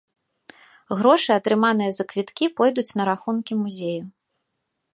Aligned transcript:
Грошы, 1.01 1.27
атрыманыя 1.39 1.91
за 1.97 2.03
квіткі, 2.13 2.45
пойдуць 2.61 2.89
на 3.03 3.07
рахункі 3.11 3.53
музею. 3.63 4.03